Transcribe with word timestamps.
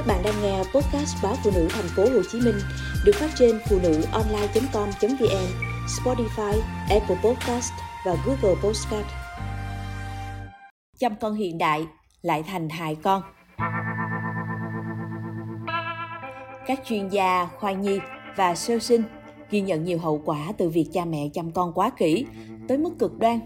Các 0.00 0.06
bạn 0.06 0.22
đang 0.24 0.42
nghe 0.42 0.58
podcast 0.58 1.16
báo 1.22 1.34
phụ 1.44 1.50
nữ 1.54 1.68
thành 1.70 1.88
phố 1.96 2.02
Hồ 2.02 2.22
Chí 2.32 2.40
Minh 2.40 2.54
được 3.04 3.12
phát 3.14 3.30
trên 3.38 3.58
phụ 3.68 3.78
nữ 3.82 4.02
online.com.vn, 4.12 5.46
Spotify, 5.86 6.60
Apple 6.90 7.16
Podcast 7.24 7.72
và 8.06 8.16
Google 8.26 8.60
Podcast. 8.62 9.06
Chăm 10.98 11.12
con 11.20 11.34
hiện 11.34 11.58
đại 11.58 11.86
lại 12.22 12.42
thành 12.42 12.68
hại 12.68 12.96
con. 13.02 13.22
Các 16.66 16.80
chuyên 16.84 17.08
gia 17.08 17.48
khoa 17.58 17.72
nhi 17.72 17.98
và 18.36 18.54
sơ 18.54 18.78
sinh 18.78 19.02
ghi 19.50 19.60
nhận 19.60 19.84
nhiều 19.84 19.98
hậu 19.98 20.22
quả 20.24 20.52
từ 20.58 20.68
việc 20.68 20.86
cha 20.92 21.04
mẹ 21.04 21.28
chăm 21.34 21.52
con 21.52 21.72
quá 21.72 21.90
kỹ 21.90 22.26
tới 22.68 22.78
mức 22.78 22.90
cực 22.98 23.18
đoan. 23.18 23.40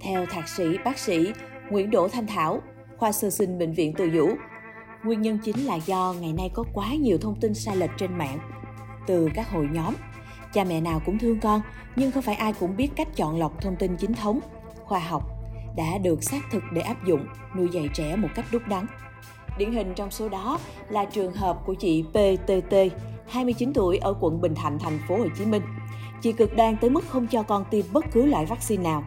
Theo 0.00 0.26
thạc 0.26 0.48
sĩ 0.48 0.64
bác 0.84 0.98
sĩ 0.98 1.32
Nguyễn 1.70 1.90
Đỗ 1.90 2.08
Thanh 2.08 2.26
Thảo, 2.26 2.62
khoa 2.96 3.12
sơ 3.12 3.30
sinh 3.30 3.58
bệnh 3.58 3.72
viện 3.72 3.92
Từ 3.96 4.10
Dũ, 4.10 4.28
Nguyên 5.04 5.22
nhân 5.22 5.38
chính 5.44 5.66
là 5.66 5.74
do 5.74 6.14
ngày 6.20 6.32
nay 6.32 6.50
có 6.54 6.64
quá 6.72 6.94
nhiều 6.94 7.18
thông 7.18 7.40
tin 7.40 7.54
sai 7.54 7.76
lệch 7.76 7.90
trên 7.98 8.18
mạng, 8.18 8.38
từ 9.06 9.28
các 9.34 9.50
hội 9.50 9.68
nhóm. 9.72 9.94
Cha 10.52 10.64
mẹ 10.64 10.80
nào 10.80 11.00
cũng 11.06 11.18
thương 11.18 11.40
con, 11.40 11.60
nhưng 11.96 12.10
không 12.10 12.22
phải 12.22 12.34
ai 12.34 12.52
cũng 12.52 12.76
biết 12.76 12.88
cách 12.96 13.08
chọn 13.16 13.38
lọc 13.38 13.62
thông 13.62 13.76
tin 13.76 13.96
chính 13.96 14.14
thống, 14.14 14.40
khoa 14.84 14.98
học 14.98 15.22
đã 15.76 15.98
được 15.98 16.22
xác 16.22 16.40
thực 16.52 16.62
để 16.72 16.80
áp 16.80 17.04
dụng 17.06 17.26
nuôi 17.56 17.68
dạy 17.72 17.88
trẻ 17.94 18.16
một 18.16 18.28
cách 18.34 18.44
đúng 18.52 18.68
đắn. 18.68 18.86
Điển 19.58 19.72
hình 19.72 19.92
trong 19.96 20.10
số 20.10 20.28
đó 20.28 20.58
là 20.88 21.04
trường 21.04 21.32
hợp 21.32 21.58
của 21.66 21.74
chị 21.74 22.02
PTT, 22.02 22.74
29 23.28 23.72
tuổi 23.72 23.98
ở 23.98 24.14
quận 24.20 24.40
Bình 24.40 24.54
Thạnh, 24.54 24.78
thành 24.78 24.98
phố 25.08 25.16
Hồ 25.16 25.26
Chí 25.38 25.44
Minh. 25.44 25.62
Chị 26.22 26.32
cực 26.32 26.56
đoan 26.56 26.76
tới 26.76 26.90
mức 26.90 27.04
không 27.08 27.26
cho 27.26 27.42
con 27.42 27.64
tiêm 27.70 27.84
bất 27.92 28.04
cứ 28.12 28.26
loại 28.26 28.46
vaccine 28.46 28.82
nào. 28.82 29.04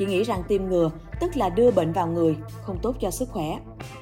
Chị 0.00 0.06
nghĩ 0.06 0.22
rằng 0.22 0.42
tiêm 0.48 0.64
ngừa 0.64 0.90
tức 1.20 1.36
là 1.36 1.48
đưa 1.48 1.70
bệnh 1.70 1.92
vào 1.92 2.06
người, 2.06 2.36
không 2.62 2.78
tốt 2.82 2.96
cho 3.00 3.10
sức 3.10 3.28
khỏe. 3.28 3.58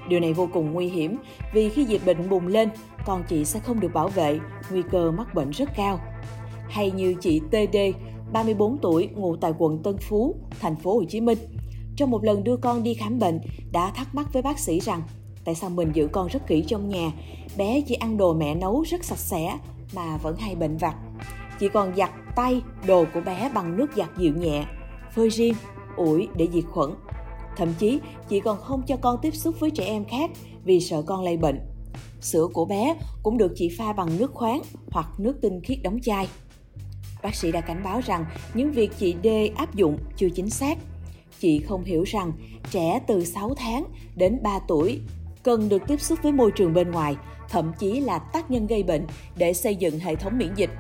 Điều 0.09 0.21
này 0.21 0.33
vô 0.33 0.49
cùng 0.53 0.73
nguy 0.73 0.89
hiểm 0.89 1.17
vì 1.55 1.69
khi 1.69 1.85
dịch 1.85 2.07
bệnh 2.07 2.29
bùng 2.29 2.47
lên, 2.47 2.69
con 3.07 3.23
chị 3.29 3.45
sẽ 3.45 3.61
không 3.61 3.81
được 3.81 3.93
bảo 3.95 4.09
vệ, 4.09 4.39
nguy 4.71 4.83
cơ 4.91 5.11
mắc 5.11 5.35
bệnh 5.35 5.51
rất 5.51 5.69
cao. 5.77 6.01
Hay 6.69 6.91
như 6.91 7.15
chị 7.21 7.41
TD, 7.51 7.77
34 8.33 8.79
tuổi, 8.79 9.09
ngụ 9.15 9.37
tại 9.37 9.53
quận 9.59 9.83
Tân 9.83 9.97
Phú, 9.99 10.35
thành 10.61 10.77
phố 10.77 10.95
Hồ 10.95 11.05
Chí 11.09 11.21
Minh. 11.21 11.39
Trong 11.97 12.11
một 12.11 12.25
lần 12.25 12.45
đưa 12.45 12.57
con 12.57 12.83
đi 12.83 12.95
khám 12.95 13.19
bệnh, 13.19 13.41
đã 13.73 13.91
thắc 13.91 14.15
mắc 14.15 14.33
với 14.33 14.43
bác 14.43 14.59
sĩ 14.59 14.81
rằng 14.81 15.03
tại 15.45 15.55
sao 15.55 15.71
mình 15.71 15.91
giữ 15.95 16.09
con 16.13 16.27
rất 16.27 16.47
kỹ 16.47 16.65
trong 16.69 16.89
nhà, 16.89 17.13
bé 17.57 17.81
chỉ 17.81 17.95
ăn 17.95 18.17
đồ 18.17 18.35
mẹ 18.35 18.55
nấu 18.55 18.83
rất 18.83 19.05
sạch 19.05 19.19
sẽ 19.19 19.59
mà 19.95 20.17
vẫn 20.17 20.37
hay 20.37 20.55
bệnh 20.55 20.77
vặt. 20.77 20.95
Chị 21.59 21.69
còn 21.69 21.97
giặt 21.97 22.11
tay, 22.37 22.63
đồ 22.87 23.05
của 23.15 23.21
bé 23.21 23.51
bằng 23.55 23.77
nước 23.77 23.91
giặt 23.97 24.09
dịu 24.19 24.35
nhẹ, 24.35 24.65
phơi 25.15 25.29
riêng, 25.29 25.55
ủi 25.99 26.29
để 26.37 26.49
diệt 26.53 26.65
khuẩn. 26.65 26.91
Thậm 27.57 27.75
chí, 27.79 28.01
chị 28.29 28.41
còn 28.41 28.59
không 28.59 28.83
cho 28.87 28.97
con 28.97 29.19
tiếp 29.23 29.35
xúc 29.35 29.55
với 29.61 29.71
trẻ 29.71 29.85
em 29.85 30.05
khác 30.05 30.31
vì 30.65 30.81
sợ 30.81 31.03
con 31.03 31.25
lây 31.25 31.37
bệnh. 31.37 31.61
Sữa 32.21 32.47
của 32.53 32.65
bé 32.65 32.97
cũng 33.23 33.39
được 33.39 33.53
chị 33.55 33.69
pha 33.79 33.93
bằng 33.93 34.19
nước 34.19 34.35
khoáng 34.35 34.63
hoặc 34.91 35.07
nước 35.19 35.39
tinh 35.43 35.61
khiết 35.61 35.79
đóng 35.83 35.99
chai. 36.03 36.29
Bác 37.23 37.35
sĩ 37.35 37.53
đã 37.53 37.61
cảnh 37.61 37.81
báo 37.85 38.01
rằng 38.01 38.25
những 38.55 38.73
việc 38.73 38.91
chị 38.99 39.15
D 39.25 39.27
áp 39.57 39.75
dụng 39.75 39.99
chưa 40.17 40.29
chính 40.29 40.51
xác. 40.51 40.79
Chị 41.41 41.59
không 41.59 41.85
hiểu 41.85 42.03
rằng 42.03 42.33
trẻ 42.71 43.01
từ 43.07 43.25
6 43.25 43.55
tháng 43.55 43.85
đến 44.17 44.39
3 44.43 44.59
tuổi 44.69 45.01
cần 45.43 45.69
được 45.69 45.83
tiếp 45.87 46.01
xúc 46.01 46.19
với 46.23 46.33
môi 46.33 46.51
trường 46.51 46.75
bên 46.75 46.91
ngoài, 46.91 47.17
thậm 47.49 47.73
chí 47.79 48.01
là 48.01 48.19
tác 48.19 48.51
nhân 48.51 48.67
gây 48.67 48.83
bệnh 48.83 49.07
để 49.37 49.53
xây 49.53 49.77
dựng 49.77 49.99
hệ 49.99 50.15
thống 50.15 50.39
miễn 50.39 50.55
dịch. 50.57 50.71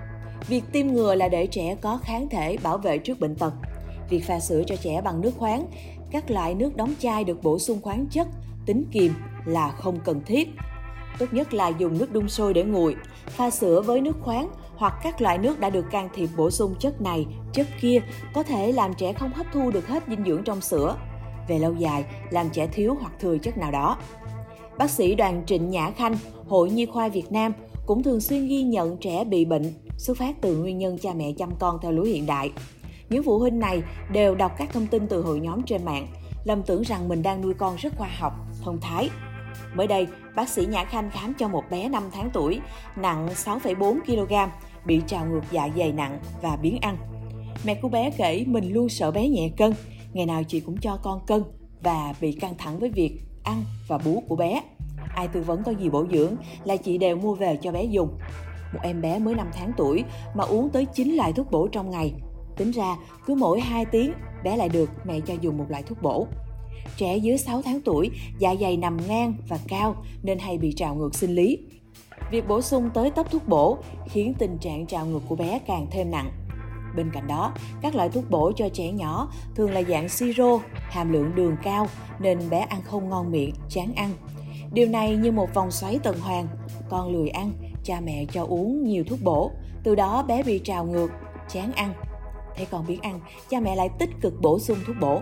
Việc 0.48 0.64
tiêm 0.72 0.86
ngừa 0.86 1.14
là 1.14 1.28
để 1.28 1.46
trẻ 1.46 1.76
có 1.80 1.98
kháng 2.02 2.28
thể 2.28 2.56
bảo 2.62 2.78
vệ 2.78 2.98
trước 2.98 3.20
bệnh 3.20 3.36
tật. 3.36 3.52
Việc 4.10 4.24
pha 4.26 4.40
sữa 4.40 4.62
cho 4.66 4.76
trẻ 4.76 5.00
bằng 5.00 5.20
nước 5.20 5.32
khoáng 5.38 5.66
các 6.10 6.30
loại 6.30 6.54
nước 6.54 6.76
đóng 6.76 6.94
chai 6.98 7.24
được 7.24 7.42
bổ 7.42 7.58
sung 7.58 7.80
khoáng 7.82 8.06
chất, 8.10 8.26
tính 8.66 8.84
kiềm 8.92 9.12
là 9.44 9.70
không 9.70 9.98
cần 10.04 10.20
thiết. 10.26 10.48
Tốt 11.18 11.26
nhất 11.32 11.54
là 11.54 11.68
dùng 11.68 11.98
nước 11.98 12.12
đun 12.12 12.28
sôi 12.28 12.54
để 12.54 12.62
nguội, 12.62 12.96
pha 13.26 13.50
sữa 13.50 13.80
với 13.80 14.00
nước 14.00 14.16
khoáng 14.20 14.48
hoặc 14.76 14.94
các 15.02 15.20
loại 15.20 15.38
nước 15.38 15.60
đã 15.60 15.70
được 15.70 15.84
can 15.90 16.08
thiệp 16.14 16.28
bổ 16.36 16.50
sung 16.50 16.74
chất 16.80 17.00
này, 17.00 17.26
chất 17.52 17.66
kia 17.80 18.00
có 18.34 18.42
thể 18.42 18.72
làm 18.72 18.94
trẻ 18.94 19.12
không 19.12 19.32
hấp 19.32 19.46
thu 19.52 19.70
được 19.70 19.88
hết 19.88 20.02
dinh 20.08 20.24
dưỡng 20.26 20.42
trong 20.44 20.60
sữa. 20.60 20.96
Về 21.48 21.58
lâu 21.58 21.74
dài, 21.74 22.04
làm 22.30 22.50
trẻ 22.52 22.66
thiếu 22.66 22.96
hoặc 23.00 23.12
thừa 23.20 23.38
chất 23.38 23.58
nào 23.58 23.70
đó. 23.70 23.98
Bác 24.78 24.90
sĩ 24.90 25.14
đoàn 25.14 25.42
Trịnh 25.46 25.70
Nhã 25.70 25.90
Khanh, 25.90 26.16
Hội 26.48 26.70
Nhi 26.70 26.86
khoa 26.86 27.08
Việt 27.08 27.32
Nam 27.32 27.52
cũng 27.86 28.02
thường 28.02 28.20
xuyên 28.20 28.48
ghi 28.48 28.62
nhận 28.62 28.96
trẻ 28.96 29.24
bị 29.24 29.44
bệnh 29.44 29.72
xuất 29.96 30.16
phát 30.16 30.40
từ 30.40 30.56
nguyên 30.56 30.78
nhân 30.78 30.98
cha 30.98 31.14
mẹ 31.14 31.32
chăm 31.32 31.50
con 31.58 31.78
theo 31.82 31.92
lối 31.92 32.08
hiện 32.08 32.26
đại. 32.26 32.52
Những 33.10 33.22
phụ 33.22 33.38
huynh 33.38 33.58
này 33.58 33.82
đều 34.12 34.34
đọc 34.34 34.52
các 34.58 34.72
thông 34.72 34.86
tin 34.86 35.08
từ 35.08 35.22
hội 35.22 35.40
nhóm 35.40 35.62
trên 35.62 35.84
mạng, 35.84 36.06
lầm 36.44 36.62
tưởng 36.62 36.82
rằng 36.82 37.08
mình 37.08 37.22
đang 37.22 37.40
nuôi 37.40 37.54
con 37.54 37.76
rất 37.76 37.92
khoa 37.96 38.08
học, 38.18 38.32
thông 38.62 38.80
thái. 38.80 39.10
Mới 39.74 39.86
đây, 39.86 40.06
bác 40.36 40.48
sĩ 40.48 40.66
Nhã 40.66 40.84
Khanh 40.84 41.10
khám 41.10 41.34
cho 41.38 41.48
một 41.48 41.64
bé 41.70 41.88
5 41.88 42.02
tháng 42.12 42.30
tuổi, 42.32 42.60
nặng 42.96 43.28
6,4 43.34 44.00
kg, 44.06 44.34
bị 44.84 45.00
trào 45.06 45.26
ngược 45.26 45.40
dạ 45.50 45.68
dày 45.76 45.92
nặng 45.92 46.20
và 46.42 46.56
biến 46.56 46.78
ăn. 46.80 46.96
Mẹ 47.64 47.74
của 47.74 47.88
bé 47.88 48.10
kể 48.18 48.44
mình 48.46 48.72
luôn 48.72 48.88
sợ 48.88 49.10
bé 49.10 49.28
nhẹ 49.28 49.50
cân, 49.56 49.72
ngày 50.12 50.26
nào 50.26 50.42
chị 50.42 50.60
cũng 50.60 50.76
cho 50.80 50.98
con 51.02 51.26
cân 51.26 51.42
và 51.82 52.14
bị 52.20 52.32
căng 52.32 52.54
thẳng 52.58 52.78
với 52.78 52.90
việc 52.90 53.20
ăn 53.44 53.62
và 53.88 53.98
bú 53.98 54.22
của 54.28 54.36
bé. 54.36 54.62
Ai 55.14 55.28
tư 55.28 55.42
vấn 55.42 55.62
có 55.62 55.72
gì 55.72 55.90
bổ 55.90 56.06
dưỡng 56.12 56.36
là 56.64 56.76
chị 56.76 56.98
đều 56.98 57.16
mua 57.16 57.34
về 57.34 57.58
cho 57.62 57.72
bé 57.72 57.84
dùng. 57.84 58.18
Một 58.74 58.80
em 58.82 59.00
bé 59.00 59.18
mới 59.18 59.34
5 59.34 59.50
tháng 59.52 59.72
tuổi 59.76 60.04
mà 60.34 60.44
uống 60.44 60.70
tới 60.70 60.86
9 60.94 61.14
loại 61.14 61.32
thuốc 61.32 61.50
bổ 61.50 61.68
trong 61.72 61.90
ngày 61.90 62.14
Tính 62.58 62.70
ra, 62.70 62.96
cứ 63.26 63.34
mỗi 63.34 63.60
2 63.60 63.84
tiếng, 63.84 64.12
bé 64.44 64.56
lại 64.56 64.68
được 64.68 64.90
mẹ 65.04 65.20
cho 65.20 65.34
dùng 65.40 65.58
một 65.58 65.64
loại 65.68 65.82
thuốc 65.82 66.02
bổ. 66.02 66.26
Trẻ 66.96 67.16
dưới 67.16 67.38
6 67.38 67.62
tháng 67.62 67.80
tuổi, 67.80 68.10
dạ 68.38 68.54
dày 68.60 68.76
nằm 68.76 68.96
ngang 69.08 69.34
và 69.48 69.58
cao 69.68 69.96
nên 70.22 70.38
hay 70.38 70.58
bị 70.58 70.72
trào 70.72 70.94
ngược 70.94 71.14
sinh 71.14 71.34
lý. 71.34 71.58
Việc 72.30 72.48
bổ 72.48 72.62
sung 72.62 72.90
tới 72.94 73.10
tấp 73.10 73.30
thuốc 73.30 73.48
bổ 73.48 73.78
khiến 74.06 74.34
tình 74.38 74.58
trạng 74.58 74.86
trào 74.86 75.06
ngược 75.06 75.20
của 75.28 75.36
bé 75.36 75.60
càng 75.66 75.86
thêm 75.90 76.10
nặng. 76.10 76.30
Bên 76.96 77.10
cạnh 77.12 77.26
đó, 77.26 77.52
các 77.80 77.94
loại 77.94 78.08
thuốc 78.08 78.30
bổ 78.30 78.52
cho 78.56 78.68
trẻ 78.68 78.92
nhỏ 78.92 79.32
thường 79.54 79.70
là 79.70 79.82
dạng 79.82 80.08
siro, 80.08 80.58
hàm 80.90 81.12
lượng 81.12 81.34
đường 81.34 81.56
cao 81.62 81.86
nên 82.20 82.50
bé 82.50 82.60
ăn 82.60 82.82
không 82.82 83.08
ngon 83.08 83.30
miệng, 83.30 83.54
chán 83.68 83.94
ăn. 83.94 84.10
Điều 84.72 84.88
này 84.88 85.16
như 85.16 85.32
một 85.32 85.54
vòng 85.54 85.70
xoáy 85.70 85.98
tuần 85.98 86.20
hoàn, 86.20 86.46
con 86.88 87.12
lười 87.12 87.28
ăn, 87.28 87.52
cha 87.84 88.00
mẹ 88.00 88.24
cho 88.32 88.44
uống 88.44 88.84
nhiều 88.84 89.04
thuốc 89.04 89.18
bổ, 89.22 89.50
từ 89.84 89.94
đó 89.94 90.22
bé 90.22 90.42
bị 90.42 90.58
trào 90.58 90.84
ngược, 90.84 91.10
chán 91.48 91.72
ăn 91.72 91.94
thấy 92.58 92.66
con 92.70 92.86
biết 92.86 92.98
ăn, 93.02 93.20
cha 93.48 93.60
mẹ 93.60 93.76
lại 93.76 93.88
tích 93.98 94.10
cực 94.20 94.40
bổ 94.40 94.58
sung 94.58 94.78
thuốc 94.86 94.96
bổ. 95.00 95.20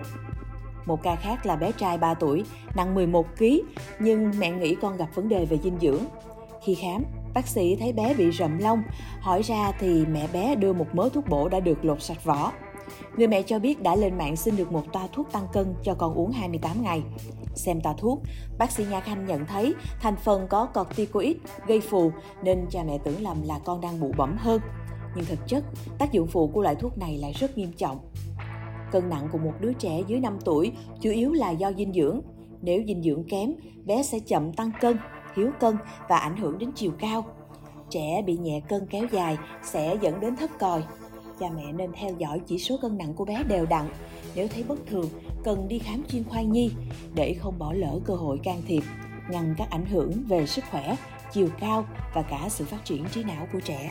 Một 0.86 1.02
ca 1.02 1.16
khác 1.16 1.47
là 1.47 1.56
bé 1.56 1.72
trai 1.72 1.98
3 1.98 2.14
tuổi, 2.14 2.44
nặng 2.76 2.94
11 2.94 3.26
kg, 3.38 3.44
nhưng 3.98 4.32
mẹ 4.38 4.50
nghĩ 4.50 4.74
con 4.74 4.97
gặp 4.97 5.08
vấn 5.14 5.28
đề 5.28 5.44
về 5.44 5.58
dinh 5.58 5.78
dưỡng. 5.80 6.04
Khi 6.64 6.74
khám, 6.74 7.04
bác 7.34 7.47
sĩ 7.47 7.76
thấy 7.76 7.92
bé 7.92 8.14
bị 8.14 8.30
rậm 8.30 8.58
lông, 8.58 8.82
hỏi 9.20 9.42
ra 9.42 9.72
thì 9.78 10.06
mẹ 10.06 10.28
bé 10.32 10.54
đưa 10.54 10.72
một 10.72 10.86
mớ 10.92 11.08
thuốc 11.08 11.28
bổ 11.28 11.48
đã 11.48 11.60
được 11.60 11.84
lột 11.84 12.02
sạch 12.02 12.24
vỏ. 12.24 12.52
Người 13.16 13.26
mẹ 13.26 13.42
cho 13.42 13.58
biết 13.58 13.82
đã 13.82 13.97
lên 13.97 14.18
mạng 14.18 14.36
xin 14.36 14.56
được 14.56 14.72
một 14.72 14.92
toa 14.92 15.08
thuốc 15.12 15.32
tăng 15.32 15.47
cân 15.53 15.74
cho 15.82 15.94
con 15.94 16.14
uống 16.14 16.30
28 16.30 16.82
ngày. 16.82 17.03
Xem 17.54 17.80
toa 17.80 17.92
thuốc, 17.92 18.22
bác 18.58 18.70
sĩ 18.70 18.84
Nha 18.84 19.00
Khanh 19.00 19.26
nhận 19.26 19.47
thấy 19.47 19.74
thành 20.00 20.16
phần 20.16 20.47
có 20.48 20.66
corticoid 20.66 21.36
gây 21.66 21.80
phù 21.80 22.12
nên 22.42 22.66
cha 22.70 22.82
mẹ 22.86 22.98
tưởng 23.04 23.22
lầm 23.22 23.42
là 23.42 23.58
con 23.64 23.80
đang 23.80 24.00
bụ 24.00 24.12
bẩm 24.16 24.36
hơn 24.38 24.60
nhưng 25.16 25.25
thực 25.25 25.49
chất 25.49 25.65
tác 25.99 26.12
dụng 26.12 26.27
phụ 26.27 26.47
của 26.47 26.62
loại 26.62 26.75
thuốc 26.75 26.99
này 26.99 27.19
lại 27.19 27.32
rất 27.32 27.59
nghiêm 27.59 27.72
trọng. 27.72 27.99
Cân 28.93 29.09
nặng 29.09 29.28
của 29.32 29.38
một 29.38 29.53
đứa 29.60 29.72
trẻ 29.72 30.03
dưới 30.06 30.21
5 30.21 30.38
tuổi 30.44 30.72
chủ 31.00 31.10
yếu 31.10 31.32
là 31.32 31.50
do 31.50 31.72
dinh 31.72 31.93
dưỡng. 31.93 32.21
Nếu 32.62 32.82
dinh 32.87 33.03
dưỡng 33.03 33.25
kém, 33.25 33.53
bé 33.84 34.03
sẽ 34.03 34.19
chậm 34.19 34.53
tăng 34.53 34.71
cân, 34.81 34.99
thiếu 35.34 35.50
cân 35.60 35.77
và 36.09 36.16
ảnh 36.16 36.37
hưởng 36.37 36.59
đến 36.59 36.71
chiều 36.75 36.93
cao. 36.99 37.25
Trẻ 37.91 38.22
bị 38.27 38.37
nhẹ 38.37 38.60
cân 38.69 38.87
kéo 38.87 39.06
dài 39.12 39.37
sẽ 39.65 39.97
dẫn 40.03 40.21
đến 40.21 40.37
thấp 40.37 40.50
còi. 40.59 40.82
Cha 41.41 41.47
mẹ 41.56 41.72
nên 41.72 41.91
theo 41.93 42.15
dõi 42.19 42.41
chỉ 42.47 42.59
số 42.59 42.78
cân 42.83 42.98
nặng 42.98 43.15
của 43.15 43.25
bé 43.25 43.43
đều 43.48 43.66
đặn. 43.66 43.88
Nếu 44.34 44.48
thấy 44.48 44.62
bất 44.62 44.87
thường, 44.87 45.09
cần 45.44 45.69
đi 45.69 45.78
khám 45.78 46.03
chuyên 46.09 46.25
khoa 46.25 46.43
nhi 46.43 46.72
để 47.15 47.34
không 47.34 47.59
bỏ 47.59 47.72
lỡ 47.72 48.00
cơ 48.04 48.15
hội 48.15 48.41
can 48.44 48.62
thiệp, 48.66 48.83
ngăn 49.31 49.54
các 49.59 49.71
ảnh 49.71 49.87
hưởng 49.87 50.12
về 50.28 50.47
sức 50.47 50.65
khỏe, 50.71 50.97
chiều 51.33 51.48
cao 51.60 51.84
và 52.15 52.22
cả 52.22 52.47
sự 52.48 52.65
phát 52.65 52.84
triển 52.84 53.04
trí 53.13 53.24
não 53.24 53.47
của 53.53 53.60
trẻ. 53.60 53.91